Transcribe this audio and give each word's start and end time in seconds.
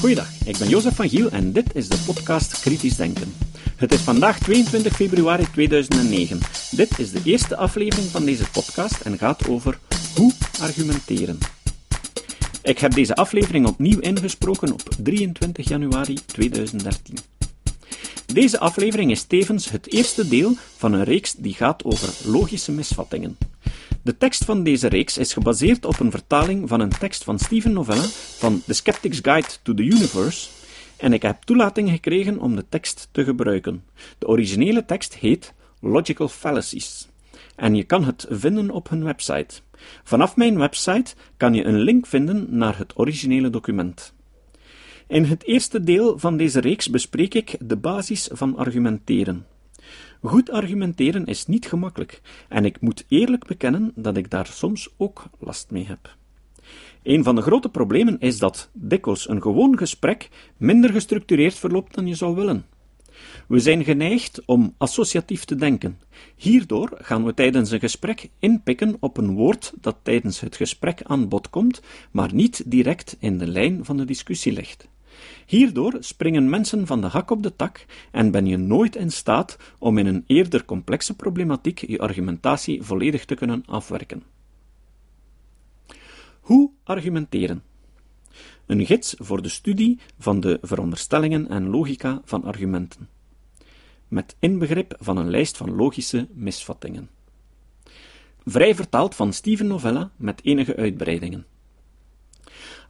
Goeiedag, 0.00 0.28
ik 0.44 0.58
ben 0.58 0.68
Jozef 0.68 0.94
van 0.94 1.08
Giel 1.08 1.30
en 1.30 1.52
dit 1.52 1.74
is 1.74 1.88
de 1.88 2.02
podcast 2.06 2.60
Kritisch 2.60 2.96
Denken. 2.96 3.34
Het 3.76 3.92
is 3.92 4.00
vandaag 4.00 4.38
22 4.38 4.94
februari 4.96 5.46
2009. 5.52 6.38
Dit 6.70 6.98
is 6.98 7.10
de 7.10 7.20
eerste 7.24 7.56
aflevering 7.56 8.08
van 8.08 8.24
deze 8.24 8.50
podcast 8.50 9.00
en 9.00 9.18
gaat 9.18 9.48
over 9.48 9.78
hoe 10.16 10.32
argumenteren. 10.60 11.38
Ik 12.62 12.78
heb 12.78 12.94
deze 12.94 13.14
aflevering 13.14 13.66
opnieuw 13.66 13.98
ingesproken 13.98 14.72
op 14.72 14.82
23 15.02 15.68
januari 15.68 16.18
2013. 16.26 17.16
Deze 18.26 18.58
aflevering 18.58 19.10
is 19.10 19.22
tevens 19.22 19.70
het 19.70 19.92
eerste 19.92 20.28
deel 20.28 20.56
van 20.76 20.92
een 20.92 21.04
reeks 21.04 21.34
die 21.34 21.54
gaat 21.54 21.84
over 21.84 22.08
logische 22.24 22.72
misvattingen. 22.72 23.36
De 24.02 24.16
tekst 24.16 24.44
van 24.44 24.62
deze 24.62 24.88
reeks 24.88 25.18
is 25.18 25.32
gebaseerd 25.32 25.84
op 25.84 26.00
een 26.00 26.10
vertaling 26.10 26.68
van 26.68 26.80
een 26.80 26.98
tekst 26.98 27.24
van 27.24 27.38
Steven 27.38 27.72
Novella 27.72 28.04
van 28.38 28.62
The 28.66 28.72
Skeptic's 28.72 29.18
Guide 29.22 29.48
to 29.62 29.74
the 29.74 29.82
Universe, 29.82 30.48
en 30.96 31.12
ik 31.12 31.22
heb 31.22 31.42
toelating 31.42 31.90
gekregen 31.90 32.38
om 32.38 32.56
de 32.56 32.64
tekst 32.68 33.08
te 33.12 33.24
gebruiken. 33.24 33.84
De 34.18 34.26
originele 34.26 34.84
tekst 34.84 35.14
heet 35.14 35.54
Logical 35.80 36.28
Fallacies, 36.28 37.08
en 37.56 37.74
je 37.74 37.84
kan 37.84 38.04
het 38.04 38.26
vinden 38.30 38.70
op 38.70 38.88
hun 38.88 39.04
website. 39.04 39.60
Vanaf 40.04 40.36
mijn 40.36 40.58
website 40.58 41.14
kan 41.36 41.54
je 41.54 41.64
een 41.64 41.78
link 41.78 42.06
vinden 42.06 42.46
naar 42.48 42.78
het 42.78 42.98
originele 42.98 43.50
document. 43.50 44.12
In 45.06 45.24
het 45.24 45.44
eerste 45.44 45.82
deel 45.82 46.18
van 46.18 46.36
deze 46.36 46.60
reeks 46.60 46.90
bespreek 46.90 47.34
ik 47.34 47.56
de 47.60 47.76
basis 47.76 48.28
van 48.32 48.56
argumenteren. 48.56 49.46
Goed 50.22 50.50
argumenteren 50.50 51.26
is 51.26 51.46
niet 51.46 51.66
gemakkelijk, 51.66 52.20
en 52.48 52.64
ik 52.64 52.80
moet 52.80 53.04
eerlijk 53.08 53.46
bekennen 53.46 53.92
dat 53.94 54.16
ik 54.16 54.30
daar 54.30 54.46
soms 54.46 54.88
ook 54.96 55.24
last 55.38 55.70
mee 55.70 55.86
heb. 55.86 56.16
Een 57.02 57.24
van 57.24 57.34
de 57.34 57.42
grote 57.42 57.68
problemen 57.68 58.18
is 58.18 58.38
dat 58.38 58.70
dikwijls 58.72 59.28
een 59.28 59.42
gewoon 59.42 59.78
gesprek 59.78 60.28
minder 60.56 60.92
gestructureerd 60.92 61.54
verloopt 61.54 61.94
dan 61.94 62.06
je 62.06 62.14
zou 62.14 62.34
willen. 62.34 62.66
We 63.48 63.58
zijn 63.58 63.84
geneigd 63.84 64.42
om 64.44 64.74
associatief 64.78 65.44
te 65.44 65.54
denken. 65.54 65.98
Hierdoor 66.36 66.90
gaan 66.94 67.24
we 67.24 67.34
tijdens 67.34 67.70
een 67.70 67.80
gesprek 67.80 68.28
inpikken 68.38 68.96
op 69.00 69.16
een 69.16 69.34
woord 69.34 69.72
dat 69.80 69.96
tijdens 70.02 70.40
het 70.40 70.56
gesprek 70.56 71.02
aan 71.02 71.28
bod 71.28 71.50
komt, 71.50 71.82
maar 72.10 72.34
niet 72.34 72.62
direct 72.66 73.16
in 73.18 73.38
de 73.38 73.46
lijn 73.46 73.84
van 73.84 73.96
de 73.96 74.04
discussie 74.04 74.52
ligt. 74.52 74.88
Hierdoor 75.46 75.96
springen 76.00 76.48
mensen 76.48 76.86
van 76.86 77.00
de 77.00 77.06
hak 77.06 77.30
op 77.30 77.42
de 77.42 77.56
tak 77.56 77.86
en 78.10 78.30
ben 78.30 78.46
je 78.46 78.56
nooit 78.56 78.96
in 78.96 79.10
staat 79.10 79.56
om 79.78 79.98
in 79.98 80.06
een 80.06 80.24
eerder 80.26 80.64
complexe 80.64 81.16
problematiek 81.16 81.78
je 81.78 81.98
argumentatie 81.98 82.82
volledig 82.82 83.24
te 83.24 83.34
kunnen 83.34 83.62
afwerken. 83.66 84.22
Hoe 86.40 86.70
argumenteren? 86.84 87.62
Een 88.66 88.86
gids 88.86 89.14
voor 89.18 89.42
de 89.42 89.48
studie 89.48 89.98
van 90.18 90.40
de 90.40 90.58
veronderstellingen 90.62 91.48
en 91.48 91.68
logica 91.68 92.20
van 92.24 92.44
argumenten. 92.44 93.08
Met 94.08 94.36
inbegrip 94.38 94.96
van 94.98 95.16
een 95.16 95.30
lijst 95.30 95.56
van 95.56 95.74
logische 95.74 96.28
misvattingen. 96.32 97.08
Vrij 98.44 98.74
vertaald 98.74 99.14
van 99.14 99.32
Steven 99.32 99.66
Novella 99.66 100.10
met 100.16 100.44
enige 100.44 100.76
uitbreidingen. 100.76 101.46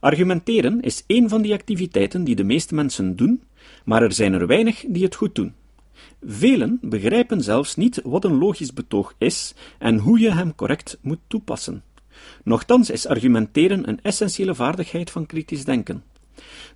Argumenteren 0.01 0.81
is 0.81 1.03
een 1.07 1.29
van 1.29 1.41
die 1.41 1.53
activiteiten 1.53 2.23
die 2.23 2.35
de 2.35 2.43
meeste 2.43 2.75
mensen 2.75 3.15
doen, 3.15 3.41
maar 3.85 4.03
er 4.03 4.13
zijn 4.13 4.33
er 4.33 4.47
weinig 4.47 4.83
die 4.87 5.03
het 5.03 5.15
goed 5.15 5.35
doen. 5.35 5.53
Velen 6.25 6.77
begrijpen 6.81 7.41
zelfs 7.41 7.75
niet 7.75 8.01
wat 8.03 8.25
een 8.25 8.37
logisch 8.37 8.73
betoog 8.73 9.13
is 9.17 9.53
en 9.79 9.97
hoe 9.97 10.19
je 10.19 10.31
hem 10.31 10.55
correct 10.55 10.97
moet 11.01 11.19
toepassen. 11.27 11.83
Nochtans 12.43 12.89
is 12.89 13.07
argumenteren 13.07 13.89
een 13.89 14.01
essentiële 14.01 14.55
vaardigheid 14.55 15.11
van 15.11 15.25
kritisch 15.25 15.65
denken. 15.65 16.03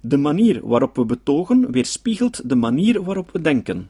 De 0.01 0.17
manier 0.17 0.67
waarop 0.67 0.95
we 0.95 1.05
betogen 1.05 1.71
weerspiegelt 1.71 2.49
de 2.49 2.55
manier 2.55 3.03
waarop 3.03 3.31
we 3.31 3.41
denken. 3.41 3.89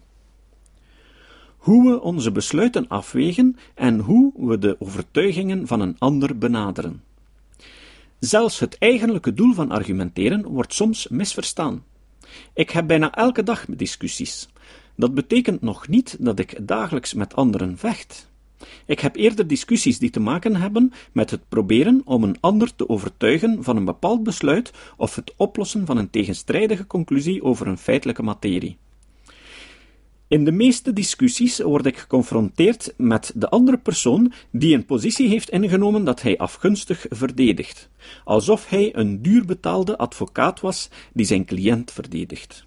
Hoe 1.57 1.91
we 1.91 2.01
onze 2.01 2.31
besluiten 2.31 2.87
afwegen 2.87 3.57
en 3.73 3.99
hoe 3.99 4.31
we 4.35 4.57
de 4.57 4.75
overtuigingen 4.79 5.67
van 5.67 5.81
een 5.81 5.95
ander 5.99 6.37
benaderen. 6.37 7.01
Zelfs 8.19 8.59
het 8.59 8.77
eigenlijke 8.77 9.33
doel 9.33 9.53
van 9.53 9.71
argumenteren 9.71 10.45
wordt 10.47 10.73
soms 10.73 11.07
misverstaan. 11.07 11.83
Ik 12.53 12.69
heb 12.69 12.87
bijna 12.87 13.13
elke 13.13 13.43
dag 13.43 13.65
discussies. 13.69 14.49
Dat 14.95 15.13
betekent 15.13 15.61
nog 15.61 15.87
niet 15.87 16.17
dat 16.19 16.39
ik 16.39 16.67
dagelijks 16.67 17.13
met 17.13 17.35
anderen 17.35 17.77
vecht. 17.77 18.29
Ik 18.85 18.99
heb 18.99 19.15
eerder 19.15 19.47
discussies 19.47 19.99
die 19.99 20.09
te 20.09 20.19
maken 20.19 20.55
hebben 20.55 20.93
met 21.11 21.31
het 21.31 21.49
proberen 21.49 22.01
om 22.05 22.23
een 22.23 22.37
ander 22.39 22.75
te 22.75 22.89
overtuigen 22.89 23.63
van 23.63 23.77
een 23.77 23.85
bepaald 23.85 24.23
besluit 24.23 24.71
of 24.97 25.15
het 25.15 25.33
oplossen 25.37 25.85
van 25.85 25.97
een 25.97 26.09
tegenstrijdige 26.09 26.87
conclusie 26.87 27.43
over 27.43 27.67
een 27.67 27.77
feitelijke 27.77 28.23
materie. 28.23 28.77
In 30.35 30.43
de 30.43 30.51
meeste 30.51 30.93
discussies 30.93 31.59
word 31.59 31.85
ik 31.85 31.97
geconfronteerd 31.97 32.93
met 32.97 33.31
de 33.35 33.49
andere 33.49 33.77
persoon 33.77 34.33
die 34.51 34.75
een 34.75 34.85
positie 34.85 35.27
heeft 35.27 35.49
ingenomen 35.49 36.03
dat 36.03 36.21
hij 36.21 36.37
afgunstig 36.37 37.05
verdedigt, 37.09 37.89
alsof 38.23 38.69
hij 38.69 38.95
een 38.95 39.21
duurbetaalde 39.21 39.97
advocaat 39.97 40.59
was 40.59 40.89
die 41.13 41.25
zijn 41.25 41.45
cliënt 41.45 41.91
verdedigt. 41.91 42.65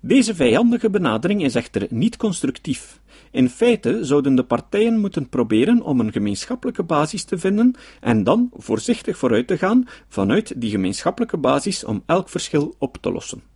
Deze 0.00 0.34
vijandige 0.34 0.90
benadering 0.90 1.44
is 1.44 1.54
echter 1.54 1.86
niet 1.90 2.16
constructief. 2.16 3.00
In 3.30 3.48
feite 3.48 4.04
zouden 4.04 4.34
de 4.34 4.44
partijen 4.44 4.98
moeten 4.98 5.28
proberen 5.28 5.82
om 5.82 6.00
een 6.00 6.12
gemeenschappelijke 6.12 6.82
basis 6.82 7.24
te 7.24 7.38
vinden 7.38 7.74
en 8.00 8.24
dan 8.24 8.50
voorzichtig 8.56 9.18
vooruit 9.18 9.46
te 9.46 9.58
gaan 9.58 9.88
vanuit 10.08 10.60
die 10.60 10.70
gemeenschappelijke 10.70 11.36
basis 11.36 11.84
om 11.84 12.02
elk 12.06 12.28
verschil 12.28 12.74
op 12.78 12.96
te 13.00 13.12
lossen. 13.12 13.49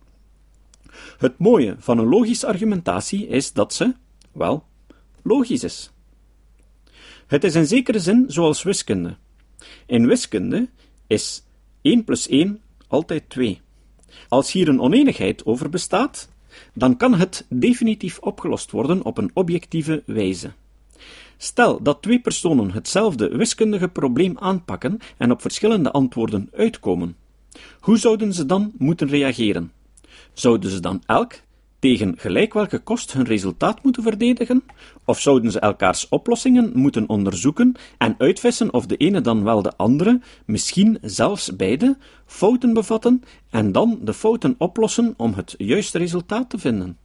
Het 1.17 1.37
mooie 1.37 1.75
van 1.79 1.97
een 1.97 2.07
logische 2.07 2.47
argumentatie 2.47 3.27
is 3.27 3.53
dat 3.53 3.73
ze, 3.73 3.93
wel, 4.31 4.63
logisch 5.23 5.63
is. 5.63 5.91
Het 7.27 7.43
is 7.43 7.55
in 7.55 7.67
zekere 7.67 7.99
zin 7.99 8.25
zoals 8.27 8.63
wiskunde. 8.63 9.15
In 9.85 10.07
wiskunde 10.07 10.69
is 11.07 11.43
1 11.81 12.03
plus 12.03 12.27
1 12.27 12.61
altijd 12.87 13.29
2. 13.29 13.61
Als 14.29 14.51
hier 14.51 14.67
een 14.67 14.81
oneenigheid 14.81 15.45
over 15.45 15.69
bestaat, 15.69 16.29
dan 16.73 16.97
kan 16.97 17.13
het 17.13 17.45
definitief 17.49 18.19
opgelost 18.19 18.71
worden 18.71 19.03
op 19.03 19.17
een 19.17 19.31
objectieve 19.33 20.03
wijze. 20.05 20.51
Stel 21.37 21.81
dat 21.81 22.01
twee 22.01 22.19
personen 22.19 22.71
hetzelfde 22.71 23.37
wiskundige 23.37 23.87
probleem 23.87 24.37
aanpakken 24.37 24.99
en 25.17 25.31
op 25.31 25.41
verschillende 25.41 25.91
antwoorden 25.91 26.49
uitkomen. 26.53 27.15
Hoe 27.79 27.97
zouden 27.97 28.33
ze 28.33 28.45
dan 28.45 28.71
moeten 28.77 29.07
reageren? 29.07 29.71
Zouden 30.33 30.71
ze 30.71 30.79
dan 30.79 31.03
elk 31.05 31.33
tegen 31.79 32.17
gelijk 32.17 32.53
welke 32.53 32.79
kost 32.79 33.13
hun 33.13 33.25
resultaat 33.25 33.83
moeten 33.83 34.03
verdedigen? 34.03 34.63
Of 35.05 35.19
zouden 35.21 35.51
ze 35.51 35.59
elkaars 35.59 36.09
oplossingen 36.09 36.71
moeten 36.73 37.09
onderzoeken 37.09 37.75
en 37.97 38.15
uitvissen 38.17 38.73
of 38.73 38.85
de 38.85 38.97
ene 38.97 39.21
dan 39.21 39.43
wel 39.43 39.61
de 39.61 39.77
andere, 39.77 40.21
misschien 40.45 40.97
zelfs 41.01 41.55
beide, 41.55 41.97
fouten 42.25 42.73
bevatten 42.73 43.23
en 43.49 43.71
dan 43.71 43.99
de 44.01 44.13
fouten 44.13 44.55
oplossen 44.57 45.13
om 45.17 45.33
het 45.33 45.55
juiste 45.57 45.97
resultaat 45.97 46.49
te 46.49 46.57
vinden? 46.57 46.97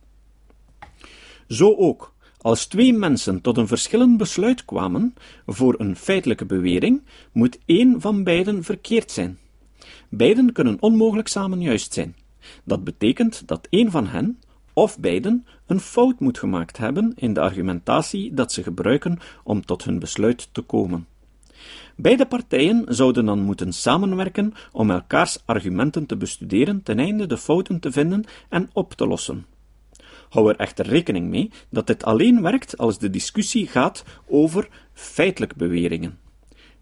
Zo 1.49 1.75
ook, 1.75 2.15
als 2.41 2.67
twee 2.67 2.93
mensen 2.93 3.41
tot 3.41 3.57
een 3.57 3.67
verschillend 3.67 4.17
besluit 4.17 4.65
kwamen 4.65 5.15
voor 5.47 5.75
een 5.79 5.97
feitelijke 5.97 6.47
bewering, 6.47 7.03
moet 7.33 7.59
één 7.65 8.01
van 8.01 8.25
beiden 8.25 8.65
verkeerd 8.65 9.11
zijn. 9.11 9.39
Beiden 10.09 10.53
kunnen 10.53 10.77
onmogelijk 10.81 11.29
samen 11.29 11.61
juist 11.61 11.93
zijn. 11.93 12.15
Dat 12.65 12.85
betekent 12.85 13.49
dat 13.49 13.67
een 13.71 13.91
van 13.91 14.07
hen, 14.07 14.39
of 14.73 14.99
beiden, 14.99 15.47
een 15.67 15.81
fout 15.81 16.21
moet 16.21 16.39
gemaakt 16.39 16.77
hebben 16.77 17.13
in 17.17 17.33
de 17.33 17.41
argumentatie 17.41 18.35
dat 18.35 18.53
ze 18.53 18.63
gebruiken 18.63 19.19
om 19.45 19.65
tot 19.65 19.85
hun 19.85 19.99
besluit 19.99 20.49
te 20.53 20.61
komen. 20.61 21.07
Beide 21.97 22.27
partijen 22.27 22.85
zouden 22.89 23.25
dan 23.25 23.41
moeten 23.41 23.73
samenwerken 23.73 24.55
om 24.73 24.91
elkaars 24.91 25.39
argumenten 25.45 26.07
te 26.07 26.17
bestuderen 26.17 26.83
ten 26.83 26.99
einde 26.99 27.27
de 27.27 27.37
fouten 27.37 27.81
te 27.81 27.93
vinden 27.93 28.25
en 28.49 28.71
op 28.73 28.93
te 28.93 29.07
lossen. 29.07 29.47
Hou 30.29 30.49
er 30.49 30.57
echter 30.57 30.87
rekening 30.87 31.29
mee 31.29 31.51
dat 31.71 31.87
dit 31.87 32.05
alleen 32.05 32.43
werkt 32.43 32.79
als 32.79 32.99
de 32.99 33.11
discussie 33.11 33.67
gaat 33.67 34.05
over 34.27 34.69
feitelijke 34.93 35.57
beweringen, 35.57 36.19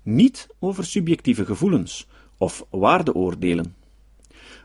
niet 0.02 0.48
over 0.58 0.84
subjectieve 0.84 1.44
gevoelens 1.44 2.06
of 2.38 2.66
waardeoordelen. 2.70 3.74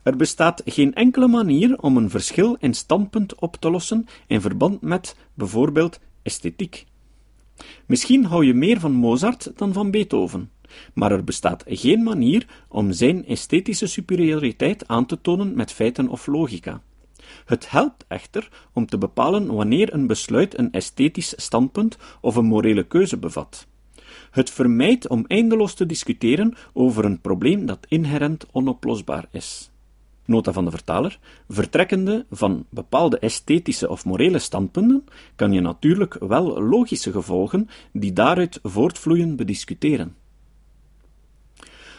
Er 0.04 0.16
bestaat 0.16 0.62
geen 0.66 0.94
enkele 0.94 1.28
manier 1.28 1.80
om 1.80 1.98
een 1.98 2.10
verschil 2.10 2.56
in 2.60 2.74
standpunt 2.74 3.36
op 3.36 3.56
te 3.56 3.70
lossen 3.70 4.06
in 4.28 4.42
verband 4.42 4.82
met 4.82 5.16
bijvoorbeeld 5.34 6.00
esthetiek. 6.22 6.86
Misschien 7.86 8.26
hou 8.26 8.46
je 8.46 8.54
meer 8.54 8.80
van 8.80 8.92
Mozart 8.92 9.52
dan 9.56 9.74
van 9.74 9.92
Beethoven, 9.92 10.52
maar 10.94 11.12
er 11.12 11.24
bestaat 11.24 11.64
geen 11.68 12.04
manier 12.04 12.46
om 12.68 12.92
zijn 12.92 13.26
esthetische 13.26 13.88
superioriteit 13.88 14.88
aan 14.88 15.06
te 15.06 15.22
tonen 15.22 15.56
met 15.56 15.72
feiten 15.72 16.08
of 16.08 16.28
logica. 16.28 16.82
Het 17.46 17.70
helpt 17.70 18.06
echter 18.08 18.50
om 18.74 18.86
te 18.86 18.98
bepalen 18.98 19.54
wanneer 19.54 19.94
een 19.94 20.08
besluit 20.08 20.58
een 20.58 20.72
esthetisch 20.72 21.34
standpunt 21.36 21.98
of 22.22 22.36
een 22.36 22.46
morele 22.46 22.84
keuze 22.84 23.18
bevat. 23.18 23.68
Het 24.32 24.50
vermijdt 24.50 25.08
om 25.08 25.26
eindeloos 25.28 25.74
te 25.74 25.86
discussiëren 25.86 26.54
over 26.74 27.06
een 27.06 27.22
probleem 27.22 27.66
dat 27.66 27.86
inherent 27.88 28.46
onoplosbaar 28.52 29.28
is. 29.32 29.72
Nota 30.26 30.52
van 30.52 30.66
de 30.66 30.72
vertaler, 30.72 31.20
vertrekkende 31.50 32.26
van 32.32 32.66
bepaalde 32.70 33.20
esthetische 33.20 33.90
of 33.90 34.06
morele 34.06 34.40
standpunten, 34.40 35.06
kan 35.36 35.52
je 35.52 35.62
natuurlijk 35.62 36.14
wel 36.20 36.62
logische 36.64 37.12
gevolgen 37.12 37.70
die 37.92 38.14
daaruit 38.14 38.60
voortvloeien 38.64 39.36
bediscuteren. 39.36 40.16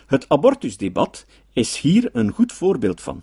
Het 0.06 0.28
abortusdebat 0.28 1.26
is 1.52 1.78
hier 1.78 2.08
een 2.12 2.30
goed 2.30 2.52
voorbeeld 2.52 3.00
van. 3.00 3.22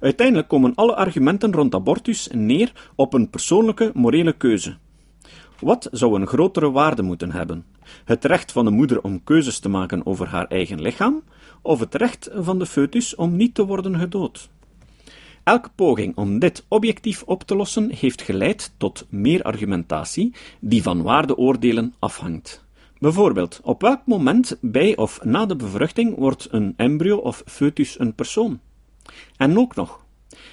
Uiteindelijk 0.00 0.48
komen 0.48 0.74
alle 0.74 0.94
argumenten 0.94 1.52
rond 1.52 1.74
abortus 1.74 2.28
neer 2.32 2.90
op 2.94 3.14
een 3.14 3.30
persoonlijke 3.30 3.90
morele 3.94 4.32
keuze. 4.36 4.76
Wat 5.60 5.88
zou 5.92 6.20
een 6.20 6.26
grotere 6.26 6.70
waarde 6.70 7.02
moeten 7.02 7.32
hebben? 7.32 7.64
Het 8.04 8.24
recht 8.24 8.52
van 8.52 8.64
de 8.64 8.70
moeder 8.70 9.02
om 9.02 9.24
keuzes 9.24 9.58
te 9.58 9.68
maken 9.68 10.06
over 10.06 10.28
haar 10.28 10.46
eigen 10.46 10.80
lichaam, 10.80 11.22
of 11.62 11.80
het 11.80 11.94
recht 11.94 12.30
van 12.32 12.58
de 12.58 12.66
foetus 12.66 13.14
om 13.14 13.36
niet 13.36 13.54
te 13.54 13.66
worden 13.66 13.98
gedood? 13.98 14.48
Elke 15.44 15.70
poging 15.74 16.16
om 16.16 16.38
dit 16.38 16.64
objectief 16.68 17.22
op 17.22 17.42
te 17.42 17.56
lossen 17.56 17.90
heeft 17.90 18.22
geleid 18.22 18.72
tot 18.76 19.06
meer 19.08 19.42
argumentatie, 19.42 20.34
die 20.60 20.82
van 20.82 21.02
waardeoordelen 21.02 21.94
afhangt. 21.98 22.64
Bijvoorbeeld, 22.98 23.60
op 23.62 23.80
welk 23.80 24.00
moment 24.04 24.58
bij 24.60 24.96
of 24.96 25.24
na 25.24 25.46
de 25.46 25.56
bevruchting 25.56 26.16
wordt 26.16 26.48
een 26.50 26.74
embryo 26.76 27.16
of 27.16 27.42
foetus 27.46 27.98
een 27.98 28.14
persoon? 28.14 28.60
En 29.36 29.58
ook 29.58 29.74
nog, 29.74 30.03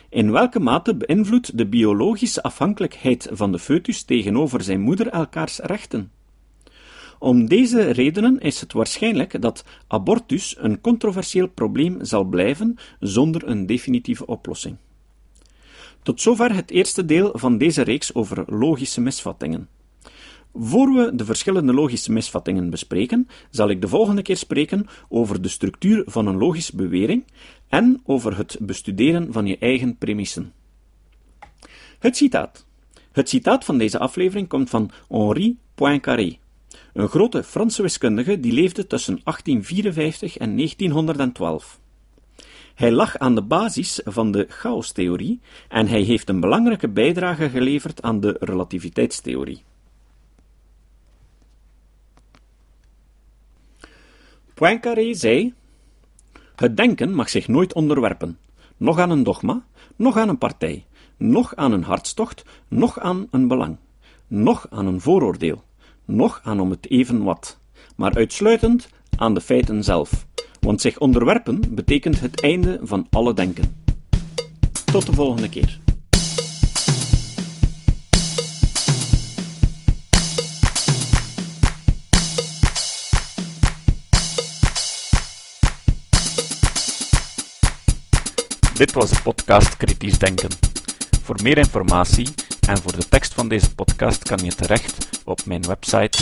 in 0.09 0.31
welke 0.31 0.59
mate 0.59 0.95
beïnvloedt 0.95 1.57
de 1.57 1.67
biologische 1.67 2.43
afhankelijkheid 2.43 3.29
van 3.31 3.51
de 3.51 3.59
foetus 3.59 4.03
tegenover 4.03 4.63
zijn 4.63 4.81
moeder 4.81 5.07
elkaars 5.07 5.59
rechten? 5.59 6.11
Om 7.19 7.47
deze 7.47 7.91
redenen 7.91 8.39
is 8.39 8.61
het 8.61 8.73
waarschijnlijk 8.73 9.41
dat 9.41 9.63
abortus 9.87 10.55
een 10.59 10.81
controversieel 10.81 11.47
probleem 11.47 12.05
zal 12.05 12.23
blijven 12.23 12.75
zonder 12.99 13.47
een 13.47 13.65
definitieve 13.65 14.25
oplossing. 14.25 14.77
Tot 16.03 16.21
zover 16.21 16.55
het 16.55 16.71
eerste 16.71 17.05
deel 17.05 17.31
van 17.33 17.57
deze 17.57 17.81
reeks 17.81 18.13
over 18.13 18.43
logische 18.47 19.01
misvattingen. 19.01 19.67
Voor 20.53 20.93
we 20.93 21.15
de 21.15 21.25
verschillende 21.25 21.73
logische 21.73 22.11
misvattingen 22.11 22.69
bespreken, 22.69 23.27
zal 23.49 23.69
ik 23.69 23.81
de 23.81 23.87
volgende 23.87 24.21
keer 24.21 24.37
spreken 24.37 24.87
over 25.09 25.41
de 25.41 25.47
structuur 25.47 26.03
van 26.05 26.27
een 26.27 26.37
logische 26.37 26.75
bewering 26.75 27.23
en 27.67 28.01
over 28.05 28.37
het 28.37 28.57
bestuderen 28.61 29.33
van 29.33 29.45
je 29.45 29.57
eigen 29.57 29.97
premissen. 29.97 30.53
Het 31.99 32.17
citaat. 32.17 32.65
Het 33.11 33.29
citaat 33.29 33.65
van 33.65 33.77
deze 33.77 33.99
aflevering 33.99 34.47
komt 34.47 34.69
van 34.69 34.91
Henri 35.09 35.57
Poincaré, 35.75 36.37
een 36.93 37.07
grote 37.07 37.43
Franse 37.43 37.81
wiskundige 37.81 38.39
die 38.39 38.53
leefde 38.53 38.87
tussen 38.87 39.19
1854 39.23 40.37
en 40.37 40.55
1912. 40.55 41.79
Hij 42.75 42.91
lag 42.91 43.17
aan 43.17 43.35
de 43.35 43.41
basis 43.41 44.01
van 44.03 44.31
de 44.31 44.45
chaostheorie 44.49 45.39
en 45.67 45.87
hij 45.87 46.01
heeft 46.01 46.29
een 46.29 46.39
belangrijke 46.39 46.89
bijdrage 46.89 47.49
geleverd 47.49 48.01
aan 48.01 48.19
de 48.19 48.37
relativiteitstheorie. 48.39 49.63
Poincaré 54.61 55.13
zei: 55.13 55.53
Het 56.55 56.77
denken 56.77 57.13
mag 57.13 57.29
zich 57.29 57.47
nooit 57.47 57.73
onderwerpen, 57.73 58.37
noch 58.77 58.99
aan 58.99 59.09
een 59.09 59.23
dogma, 59.23 59.65
noch 59.95 60.17
aan 60.17 60.29
een 60.29 60.37
partij, 60.37 60.85
noch 61.17 61.55
aan 61.55 61.71
een 61.71 61.83
hartstocht, 61.83 62.45
noch 62.67 62.99
aan 62.99 63.27
een 63.31 63.47
belang, 63.47 63.77
noch 64.27 64.67
aan 64.69 64.85
een 64.85 65.01
vooroordeel, 65.01 65.63
noch 66.05 66.41
aan 66.43 66.59
om 66.59 66.69
het 66.69 66.89
even 66.89 67.23
wat, 67.23 67.59
maar 67.95 68.15
uitsluitend 68.15 68.89
aan 69.15 69.33
de 69.33 69.41
feiten 69.41 69.83
zelf, 69.83 70.27
want 70.59 70.81
zich 70.81 70.99
onderwerpen 70.99 71.61
betekent 71.69 72.19
het 72.19 72.41
einde 72.41 72.79
van 72.83 73.07
alle 73.09 73.33
denken. 73.33 73.83
Tot 74.85 75.05
de 75.05 75.13
volgende 75.13 75.49
keer. 75.49 75.80
Dit 88.81 88.91
was 88.91 89.09
de 89.09 89.21
podcast 89.21 89.77
Kritisch 89.77 90.19
Denken. 90.19 90.49
Voor 91.23 91.39
meer 91.43 91.57
informatie 91.57 92.27
en 92.67 92.77
voor 92.77 92.91
de 92.91 93.07
tekst 93.07 93.33
van 93.33 93.47
deze 93.47 93.75
podcast 93.75 94.23
kan 94.23 94.37
je 94.43 94.55
terecht 94.55 95.21
op 95.25 95.45
mijn 95.45 95.61
website 95.61 96.17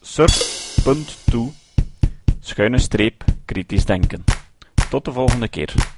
surf.to 0.00 1.52
schuine 2.40 2.78
streep 2.78 3.24
kritisch 3.44 3.84
denken. 3.84 4.24
Tot 4.90 5.04
de 5.04 5.12
volgende 5.12 5.48
keer. 5.48 5.95